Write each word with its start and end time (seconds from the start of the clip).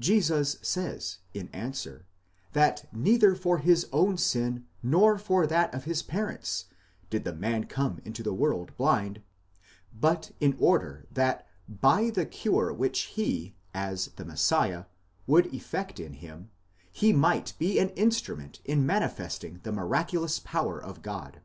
Jesus 0.00 0.56
says, 0.62 1.18
in 1.32 1.46
answer, 1.50 2.04
that 2.54 2.92
neither 2.92 3.36
for 3.36 3.58
his 3.58 3.86
own 3.92 4.18
sin 4.18 4.66
nor 4.82 5.16
for 5.16 5.46
that 5.46 5.72
of 5.72 5.84
his 5.84 6.02
parents, 6.02 6.64
did 7.08 7.22
this 7.22 7.36
man 7.38 7.66
come 7.66 8.00
into 8.04 8.24
the 8.24 8.34
world 8.34 8.76
blind; 8.76 9.22
but 9.94 10.32
in 10.40 10.56
order 10.58 11.06
that 11.12 11.46
by 11.68 12.10
the 12.12 12.26
cure 12.26 12.72
which 12.72 13.02
he, 13.14 13.54
as 13.72 14.06
the 14.16 14.24
Messiah, 14.24 14.86
would 15.28 15.46
effect 15.54 16.00
in 16.00 16.14
him, 16.14 16.50
he 16.90 17.12
might 17.12 17.52
be 17.56 17.78
an 17.78 17.90
instrument 17.90 18.58
in 18.64 18.84
manifesting 18.84 19.60
the 19.62 19.70
miraculous 19.70 20.40
power 20.40 20.82
of 20.82 21.00
God. 21.00 21.42